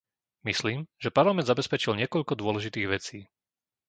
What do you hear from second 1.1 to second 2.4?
Parlament zabezpečil niekoľko